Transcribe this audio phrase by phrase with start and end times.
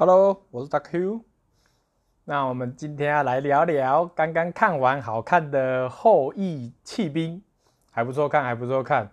[0.00, 1.24] Hello，我是大 Q。
[2.24, 7.36] 那我们今天要来聊聊刚刚看完好看的《后羿弃兵》，
[7.90, 9.10] 还不错看，还不错看。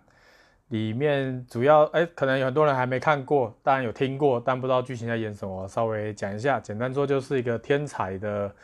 [0.68, 5.66] 里面主要哎，可能有很多人还没看过，当然有听过，但不知道剧情在演什么。
[5.66, 8.54] 稍微讲一下，简单说就是一个天才的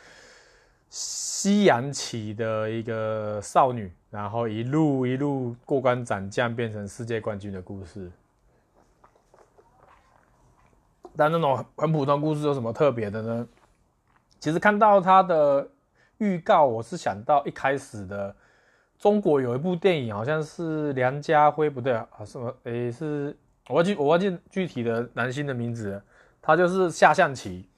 [0.89, 8.09] 西洋棋的一个少女，然后一路一路过关斩将，变成世界冠军的故事。
[11.15, 13.47] 但那种很普通故事有什么特别的呢？
[14.39, 15.67] 其实看到它的
[16.17, 18.35] 预告，我是想到一开始的
[18.97, 22.55] 中国有一部电影，好像是梁家辉，不对啊，什么？
[22.63, 23.35] 诶，是
[23.67, 26.01] 我忘记我忘记具体的男星的名字。
[26.45, 27.69] 他就是下象棋，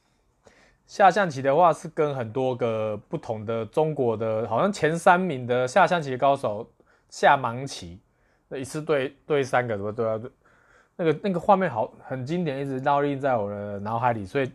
[0.87, 6.67] 下象棋的话是跟很多个不同的中国的，好像前三名的下象棋高手
[7.07, 7.99] 下盲棋，
[8.47, 10.31] 那一次对对三个，什么对啊对。
[10.97, 14.25] 那个那个画面好很经典，一直烙印在我的脑海里。
[14.25, 14.49] 所以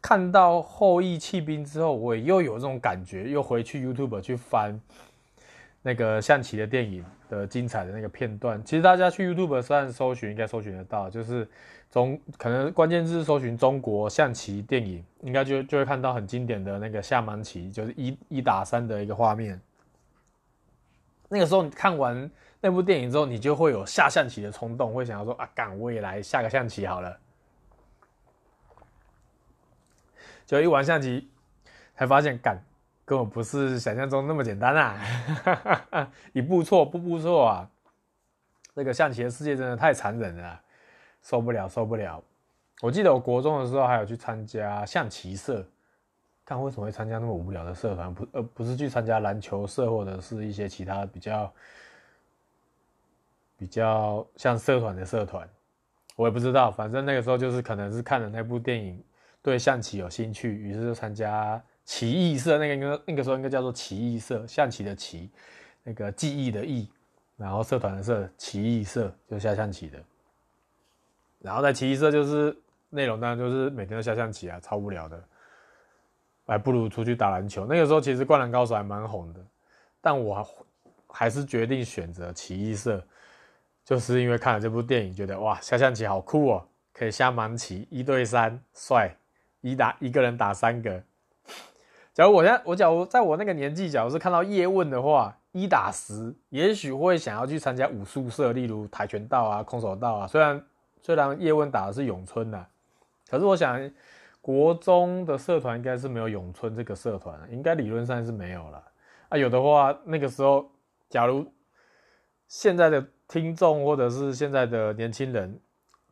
[0.00, 4.80] 看到后羿弃兵之后，我也又有这种感觉，又回去 YouTube 去翻
[5.82, 8.62] 那个象棋的电影的精彩的那个片段。
[8.64, 11.46] 其实大家去 YouTube 上搜寻，应该搜寻得到，就是
[11.90, 19.60] 中可能关键字搜寻中国象棋电影，应该就就会看到很经典的那个下盲棋，就是一一打三的一个画面。
[21.28, 22.30] 那个时候你看完。
[22.66, 27.20] 那部电影之后，你就会有下象棋的冲动，会想要说啊，干我也来下个象棋好了。
[30.46, 31.28] 就一玩象棋，
[31.94, 32.58] 才发现干
[33.04, 36.10] 根本不是想象中那么简单啊！
[36.32, 37.68] 一步错，步步错啊！
[38.74, 40.58] 这个象棋的世界真的太残忍了，
[41.20, 42.24] 受不了，受不了！
[42.80, 45.68] 我记得我国中的时候还有去参加象棋社，
[46.44, 51.52] 看为什么会参加那么无聊的社团，不呃不是去参加篮球社或者是一些其他比较。
[53.56, 55.48] 比较像社团的社团，
[56.16, 59.02] 我也不知道，反正那个时候就是可能是看了那部电影，
[59.40, 62.58] 对象棋有兴趣，于是就参加棋艺社。
[62.58, 65.30] 那个应该那个时候应该叫做棋艺社，象棋的棋，
[65.84, 66.90] 那个记忆的忆，
[67.36, 69.98] 然后社团的社，棋艺社就下象棋的。
[71.38, 72.54] 然后在棋艺社就是
[72.90, 75.24] 内容当然就是每天都下象棋啊，超无聊的，
[76.46, 77.66] 还不如出去打篮球。
[77.66, 79.40] 那个时候其实《灌篮高手》还蛮红的，
[80.00, 80.46] 但我
[81.08, 83.04] 还是决定选择棋艺社。
[83.84, 89.14] 就是因为看了这部电影，觉得哇，下象棋好酷哦，可以下盲棋，一对三，帅，
[89.60, 91.02] 一打一个人打三个。
[92.14, 100.26] 假如我在，我假如在我那个年纪，假如是看到叶问的话，一打十，也许会想要去参加武术社，例如跆拳道啊、空手道啊。
[100.26, 100.64] 虽然
[101.02, 102.64] 虽然叶问打的是咏春呐，
[103.28, 103.78] 可是我想
[104.44, 108.84] 国中的社团应该是没有咏春这个社团，应该理论上是没有了。
[109.30, 110.70] 啊，有的话，那个时候
[111.08, 111.46] 假如
[112.46, 113.02] 现在的。
[113.26, 115.58] 听众或者是现在的年轻人，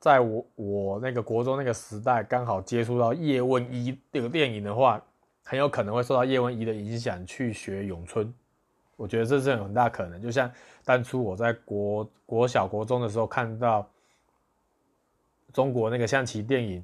[0.01, 5.01] 在我我那个国中那个时代，刚好接触到叶问一这个电影的话，
[5.45, 8.33] 很有可能会受到叶问一的影响去学咏春。
[8.97, 10.23] 我觉得这是有很大可能。
[10.23, 10.51] 就像
[10.87, 13.87] 当初我在国国小国中的时候看到
[15.53, 16.83] 中国那个象棋电影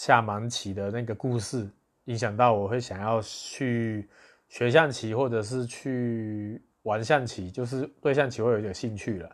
[0.00, 1.68] 下盲棋的那个故事，
[2.06, 4.08] 影响到我会想要去
[4.48, 6.62] 学象棋，或者是去。
[6.84, 9.30] 玩象棋就是对象棋会有点兴趣了。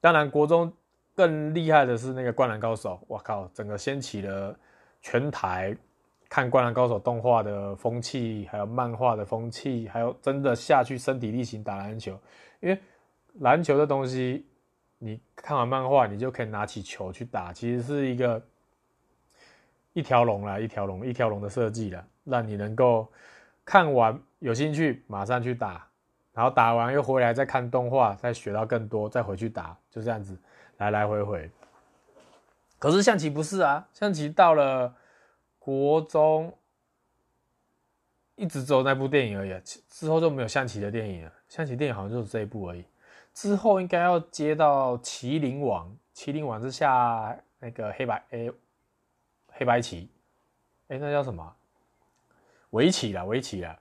[0.00, 0.70] 当然，国中
[1.14, 4.58] 更厉害的是那个《灌篮高手》，我靠，整个掀起了
[5.00, 5.74] 全台
[6.28, 12.18] 看《灌篮高手》动画的风气，还有漫画的风气，还有真的下去身体力行打篮球。
[12.58, 12.76] 因为
[13.34, 14.44] 篮球的东西，
[14.98, 18.44] 你看完漫画，你就可以拿起球去打，其实是一个
[19.96, 23.10] 一条龙啦，一条龙，一条龙的设计啦，让你能够
[23.64, 25.88] 看完有兴趣，马上去打。
[26.34, 30.36] 然后打完又回来再看动画，再学到更多，再回去打，就这样子
[30.76, 31.50] 来来回回。
[32.78, 34.94] 可是象棋不是啊，象棋到了
[35.58, 36.52] 国中，
[38.34, 39.58] 一直只有那部电影而已，
[39.88, 41.32] 之后就没有象棋的电影了。
[41.48, 42.84] 象棋电影好像就是这一部而已。
[43.32, 45.88] 之后应该要接到《麒麟王》，
[46.22, 48.52] 《麒麟王》是下那个黑白诶，
[49.58, 50.08] 黑白棋，
[50.88, 51.54] 诶，那叫什么？
[52.70, 53.76] 围棋啦，围棋啦。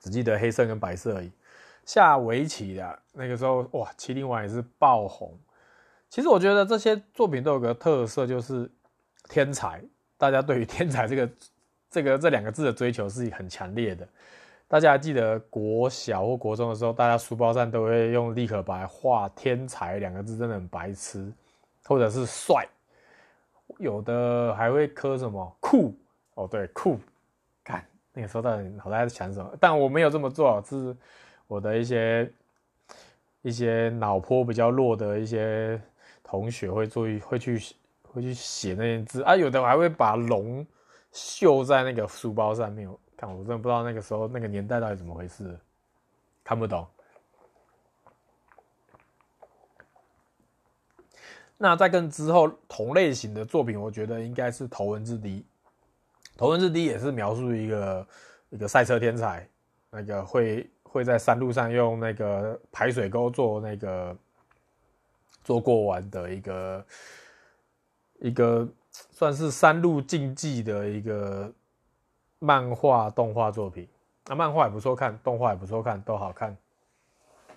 [0.00, 1.30] 只记得黑色跟白色而已。
[1.86, 5.32] 下围棋的那个时候，哇，《棋灵王》也是爆红。
[6.10, 8.68] 其实我觉得这些作品都有个特色，就是
[9.28, 9.82] 天才。
[10.18, 11.30] 大家对于天才这个、
[11.90, 14.06] 这个、这两个字的追求是很强烈的。
[14.66, 21.32] 大家还记得国小或国中的时候，大家书包上都会用立可白画“天才”两个字，真的很白痴，
[21.84, 22.66] 或者是帅。
[23.78, 25.94] 有的还会刻什么酷
[26.34, 26.98] 哦，对，酷。
[27.64, 29.50] 看那个时候到底脑袋在想什么？
[29.60, 30.96] 但我没有这么做，是
[31.46, 32.32] 我的一些
[33.42, 35.80] 一些脑波比较弱的一些
[36.22, 37.60] 同学会注意，会去
[38.02, 40.66] 会去写那些字啊，有的还会把龙
[41.12, 42.88] 绣在那个书包上面。
[43.16, 45.58] 看，我真的不知道那个时候那个年代到底怎么回事，
[46.42, 46.86] 看不懂。
[51.62, 55.28] 那在跟之后同类型的作品，我觉得应该是《头文字 D》。
[56.36, 58.06] 《头文字 D》也是描述一个
[58.50, 59.48] 一个赛车天才，
[59.88, 64.16] 那个会会在山路上用那个排水沟做那个
[65.44, 66.86] 做过弯的一个
[68.18, 68.68] 一个
[69.12, 71.48] 算是山路竞技的一个
[72.40, 73.86] 漫画动画作品。
[74.26, 76.56] 那漫画也不错看，动画也不错看，都好看，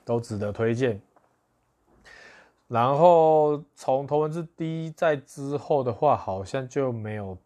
[0.04, 1.02] 都值得推荐。
[2.68, 7.38] 然后从头文字 D 在之后的话，好像就没有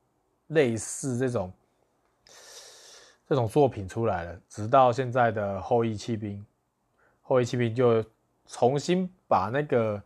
[0.47, 1.51] 类似这种
[3.27, 4.39] 这种作品出来了。
[4.47, 6.45] 直到现在的后羿弃兵，
[7.21, 8.01] 后羿弃兵就
[8.47, 10.01] 重新把那个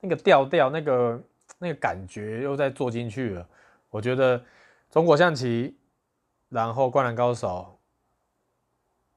[0.00, 1.20] 那个调调、那个
[1.58, 3.44] 那个感觉又再做进去了。
[3.90, 4.40] 我觉得
[4.90, 5.76] 中国象棋，
[6.48, 7.76] 然后灌篮高手，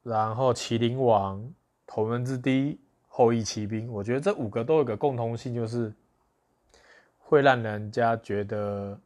[0.02, 1.54] 然后麒麟王，
[1.86, 2.80] 头文字 D。
[3.18, 5.90] 后羿骑兵，我觉得这五个都有个共通性，就是
[7.18, 9.00] 会让人家觉得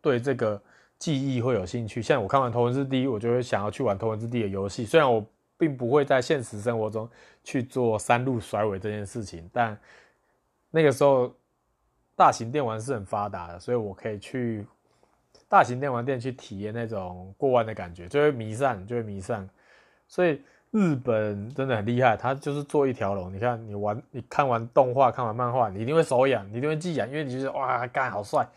[0.00, 0.58] 对这个
[0.98, 2.00] 记忆会有兴趣。
[2.00, 4.86] 像我看完《头文字 D》，我就会想要去玩《头文字 D》的游戏。
[4.86, 5.22] 虽然我
[5.58, 7.06] 并不会在现实生活中
[7.44, 9.78] 去做山路甩尾这件事情，但
[10.70, 11.30] 那个时候
[12.16, 14.66] 大型电玩是很发达的，所以我可以去
[15.46, 19.46] 大型电玩店去体验那种过弯的感觉，就会迷散，就会迷散。
[20.08, 20.40] 所以。
[20.72, 23.30] 日本真的很厉害，他就是做一条龙。
[23.30, 28.48] 你看，你玩，你看完动画，看完漫画，你一定会手痒，你一定会技痒，因为你觉得哇，干好帅。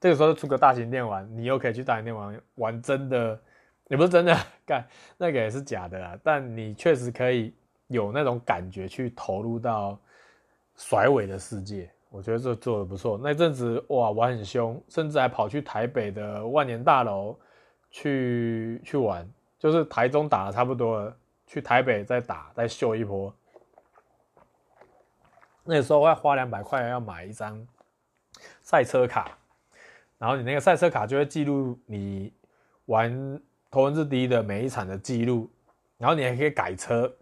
[0.00, 3.40] 这个时候出个大型电玩，你又可以去大型电玩玩真的，
[3.86, 4.36] 也不是真的
[4.66, 4.84] 干，
[5.16, 6.18] 那个也是假的啦。
[6.24, 7.54] 但你确实可以
[7.86, 9.96] 有那种感觉去投入到
[10.74, 13.16] 甩尾的世界，我觉得这做的不错。
[13.22, 17.38] 那阵子哇，玩很凶，甚至还跑去台北的万年大楼
[17.92, 19.24] 去去玩，
[19.56, 21.16] 就是台中打的差不多了。
[21.46, 23.34] 去台北再打再秀一波，
[25.64, 27.66] 那时候要花两百块要买一张
[28.62, 29.38] 赛车卡，
[30.18, 32.32] 然后你那个赛车卡就会记录你
[32.86, 35.50] 玩头文字 D 的每一场的记录，
[35.96, 37.14] 然后你还可以改车，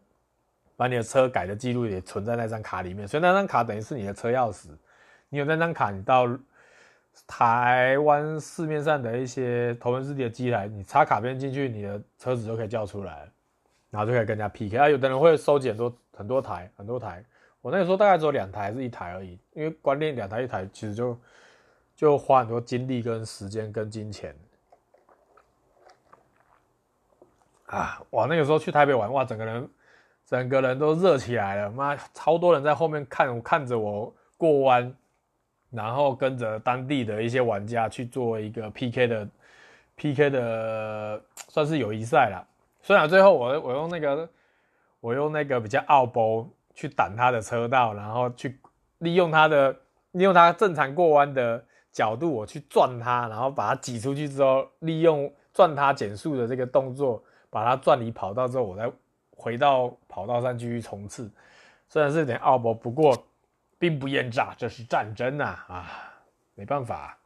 [0.76, 4.68] 把你的车改的记录也存在那张卡里面，所以那张卡等于是你的车钥匙。
[5.28, 6.28] 你有那张卡，你到
[7.26, 13.30] 台湾市面上的一些头文字 D 的机台，你插卡片进去，你的车子就可以叫出来。
[13.92, 14.88] 然后就可以跟人家 PK 啊！
[14.88, 17.22] 有的人会收集很多很多台很多台，
[17.60, 21.20] 我那个时候大概只有两台是一台而已，因为关键两台一台其实就
[21.94, 24.34] 就花很多精力跟时间跟金钱
[27.66, 28.02] 啊！
[28.12, 29.68] 哇，那个时候去台北玩哇，整个人
[30.24, 34.90] 整个人都热起来了，妈，超多人在后面看看着我过弯，
[35.68, 39.28] 然后跟着当地的一些玩家去做一个 PK 的
[39.96, 42.40] PK 的，算是友谊赛啦。
[42.82, 44.28] 虽然最后我我用那个
[45.00, 48.60] 我用那个比较奥步去挡他的车道，然后去
[48.98, 49.72] 利用他的
[50.12, 58.90] 利用他正常过弯的角度，我去转他，然后把他挤出去之后，利用转他减速的这个动作，把他转离跑道之后，我再
[59.36, 61.30] 回到跑道上继续冲刺。
[61.88, 63.14] 虽然是有点奥博，不过
[63.78, 66.12] 兵不厌诈，这是战争呐啊，啊！
[66.54, 67.18] 没办法，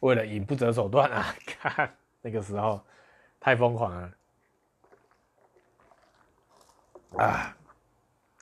[0.00, 1.34] 为了赢不择手段啊！
[1.46, 1.90] 看
[2.22, 2.80] 那个时候
[3.40, 4.10] 太疯狂了。
[7.16, 7.56] 啊，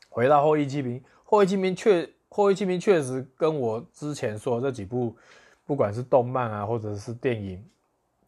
[0.09, 5.17] 回到后翼弃兵，后翼弃兵确后翼弃兵确实跟我之前说的这几部，
[5.65, 7.65] 不管是动漫啊，或者是电影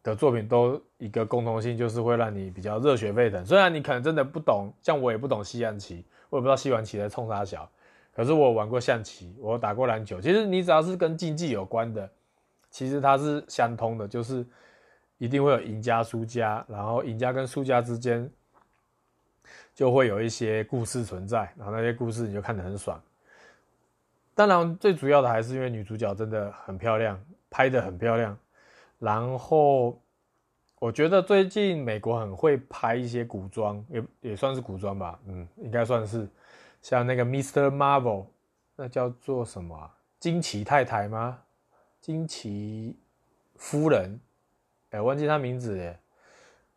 [0.01, 3.45] 的作品，都一个共同性，就是会让你比较热血沸腾。
[3.45, 7.69] 虽然你可能真的不懂，像我也不懂西洋棋，我也不知道西洋棋在冲啥小，
[8.15, 10.19] 可是我玩过象棋，我打过篮球。
[10.21, 12.09] 其实你只要是跟竞技有关的，
[12.71, 14.45] 其实它是相通的，就是
[15.17, 18.31] 一定会有赢家输家，然后赢家跟输家之间。
[19.73, 23.01] 就会有一些故事存在，然后那些故事你就看得很爽。
[24.35, 28.37] 当然，最主要的还是因为女主角真的很漂亮，拍得很漂亮。
[28.97, 30.01] 然后，
[30.79, 36.27] 我觉得最近美国很会拍一些古装，也也算是古装吧，嗯，应该算是。
[36.81, 37.67] 像那个 Mr.
[37.67, 38.25] Marvel，
[38.77, 39.93] 那叫做什么啊？
[40.19, 41.39] 惊奇太太吗？
[41.99, 42.97] 惊奇
[43.57, 44.19] 夫人？
[44.91, 45.95] 哎，忘记他名字了。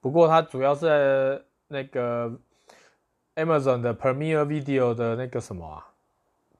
[0.00, 2.36] 不过他主要是在那个。
[3.36, 5.86] Amazon 的 Premier Video 的那个什么啊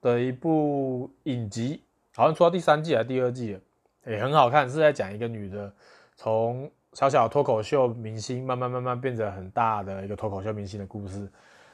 [0.01, 1.83] 的一部影集，
[2.15, 3.61] 好像出到第三季还是第二季了，
[4.07, 5.73] 也很好看，是在讲一个女的
[6.17, 11.29] 从小小脱口秀明星慢慢慢慢变成很大的一个脱口秀明星的故事。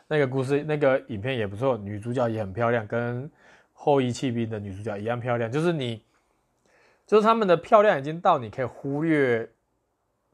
[0.08, 3.30] 那个故事那个影片也不错，女主角也很漂亮，跟
[3.74, 5.52] 后裔弃兵的女主角一样漂亮。
[5.52, 6.02] 就是你
[7.06, 9.48] 就是他们的漂亮已经到你可以忽略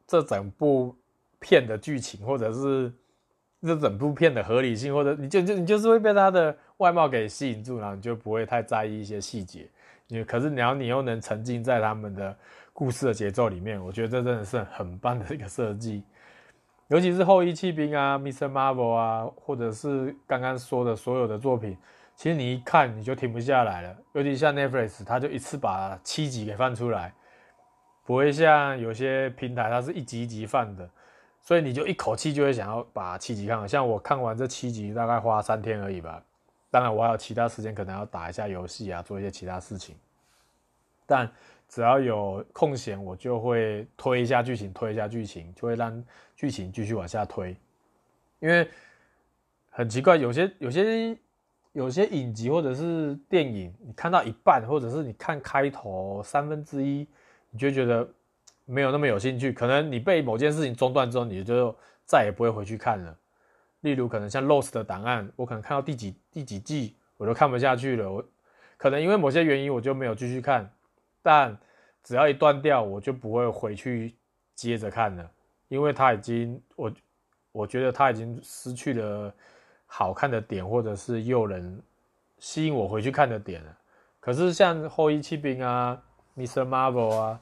[0.06, 0.96] 这整部
[1.38, 2.92] 片的剧情，或者是
[3.66, 9.68] 这整部片的合理性，或者你就就你就是会被他的外貌给吸引住，然后你就不会太在意一些细节。
[10.08, 12.36] 你可是你要你又能沉浸在他们的
[12.72, 16.02] 故事的节奏里面，我觉得这真的是很棒的一个设计。
[16.88, 18.46] 尤其是后翼弃兵啊，Mr.
[18.46, 21.74] Marvel 啊，或者是刚刚说的所有的作品，
[22.14, 23.96] 其实你一看你就停不下来了。
[24.12, 27.14] 尤其像 Netflix，它就一次把七集给放出来，
[28.04, 30.86] 不会像有些平台它是一集一集放的，
[31.44, 33.68] 所以你就一口气就会想要把七集看完。
[33.68, 36.20] 像我看完这七集大概花三天而已吧。
[36.70, 39.94] 当然我还有其他时间可能要打一下游戏啊，做一些其他事情，
[41.06, 41.30] 但。
[41.66, 46.04] 只要有空闲，我就会推一下剧情，推一下剧情，就会让
[46.36, 47.56] 剧情继续往下推。
[48.38, 48.68] 因为
[49.70, 51.18] 很奇怪，有些有些
[51.72, 57.08] 有些影集或者是电影，你看到一半，或者是你看开头三分之一，
[57.50, 58.08] 你就觉得
[58.64, 59.52] 没有那么有兴趣。
[59.52, 63.16] 可能你被某件事情中断之后，你就再也不会回去看了。
[63.80, 68.24] 例如，可能像《Lost》的档案，我可能看到第几第几季，我都看不下去了。
[68.76, 70.70] 可能因为某些原因，我就没有继续看。
[71.22, 71.56] 但
[72.02, 74.14] 只要一断掉，我就不会回去
[74.54, 75.30] 接着看了，
[75.68, 76.92] 因为它已经我
[77.52, 79.32] 我觉得它已经失去了
[79.86, 81.82] 好看的点，或者是诱人
[82.38, 83.78] 吸引我回去看的点了。
[84.20, 86.02] 可是像后翼弃兵啊、
[86.36, 86.66] Mr.
[86.66, 87.40] Marvel 啊，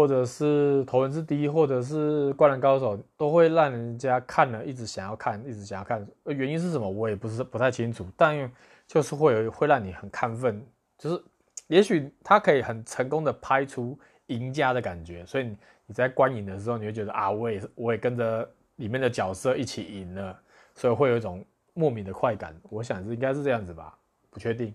[0.00, 6.06] 或者是头文字 D，或者是灌篮高手，都会让人家看了一直想要看，一直想要看。
[6.24, 6.88] 原因是什么？
[6.88, 8.50] 我也不是不太清楚，但
[8.86, 10.66] 就是会有会让你很亢奋，
[10.96, 11.22] 就是。
[11.66, 20.40] 也许他可以很成功的拍出赢家的感觉，所以你在观影的时候，你会觉得啊，我也我也跟着里面的角色一起赢了，
[20.74, 22.56] 所以会有一种莫名的快感。
[22.70, 23.96] 我想是应该是这样子吧，
[24.30, 24.74] 不确定。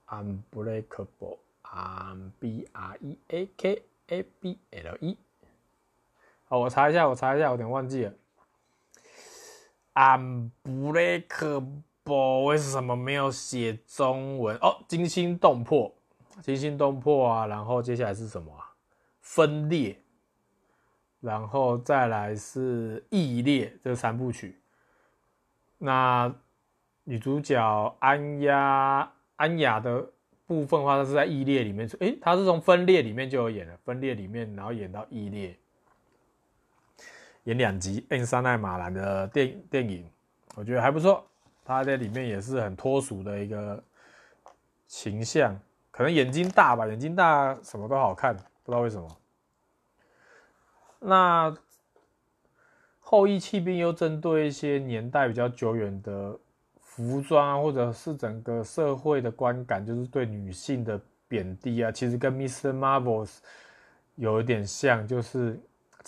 [0.06, 5.18] ，Unbreakable，M B R E A K A B L E。
[6.46, 8.14] 好，我查一下，我查一下，我有点忘记了。
[9.98, 14.56] Unbreakable 为什么没有写中文？
[14.58, 15.92] 哦，惊心动魄，
[16.40, 17.46] 惊心动魄啊！
[17.46, 18.70] 然后接下来是什么啊？
[19.20, 20.00] 分裂，
[21.20, 24.60] 然后再来是异裂，这三部曲。
[25.78, 26.32] 那
[27.02, 30.12] 女主角安雅安雅的
[30.46, 35.58] 部分话，她是在异裂里面，诶，她是从分裂里面就有演了，分裂里面，然后演到异裂，
[37.48, 38.04] 演两集。
[38.08, 40.08] N》三奈马兰的电电影，
[40.54, 41.24] 我觉得还不错。
[41.64, 43.82] 他在里面也是很脱俗的一个
[44.86, 45.58] 形象，
[45.90, 49.16] 可能眼睛大吧，眼睛大什么都好看，不知道为什么。
[51.00, 51.56] 那。
[53.10, 56.38] 后羿弃兵又针对一些年代比较久远的
[56.78, 62.70] 服装啊，或者是整个社会的观感，就是对女性的贬低啊，其实跟 Mr.
[62.70, 63.38] Marvels
[64.16, 65.58] 有一点像，就是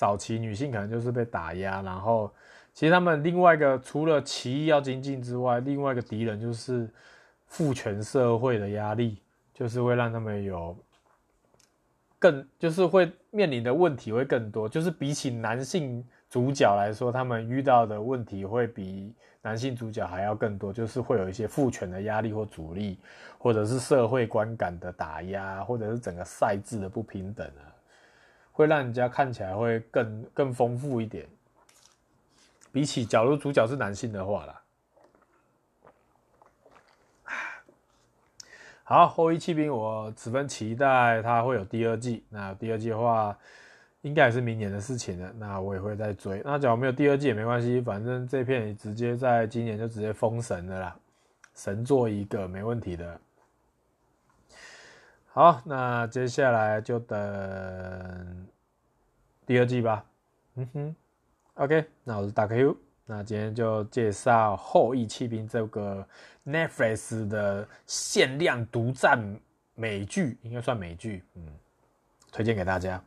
[0.00, 2.32] 早期女性可能就是被打压，然后
[2.72, 6.88] 其实他们另外一个除了起义要精进之外，另外一个敌人就是
[7.46, 9.20] 父权社会的压力，
[9.52, 10.74] 就是会让他们有
[12.18, 16.02] 更就是会面临的问题会更多，就是比起男性。
[16.30, 23.00] 主角来说，他们遇到的问题会比男性主角还要更多，就是会有一些父权的压力或阻力，
[23.36, 27.66] 或者是社会观感的打压，或者是整个赛制的不平等啊，
[28.60, 31.26] 会让人家看起来会更更丰富一点。
[32.70, 34.62] 比起假如主角是男性的话啦，
[38.84, 42.24] 好，后翼弃兵我十分期待它会有第二季。
[42.28, 43.36] 那第二季的话。
[44.02, 46.40] 应该也是明年的事情了，那我也会再追。
[46.42, 50.96] 那假如没有第二季也没关系，反正这片直接在今年就直接封神了啦，
[51.54, 53.20] 神作一个没问题的。
[55.40, 58.46] 好，那接下来就等
[59.46, 60.04] 第二季吧。
[60.56, 60.94] 嗯哼
[61.54, 66.06] ，OK，那我是大 Q，那今天就介绍《后裔弃兵》这个
[66.44, 69.18] Netflix 的限量独占
[69.74, 71.42] 美剧，应该算美剧，嗯，
[72.30, 73.02] 推荐给大家。